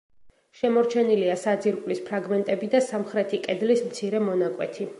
შემორჩენილია 0.59 1.35
საძირკვლის 1.41 2.01
ფრაგმენტები 2.07 2.71
და 2.77 2.81
სამხრეთი 2.89 3.41
კედლის 3.45 3.85
მცირე 3.91 4.23
მონაკვეთი. 4.31 4.89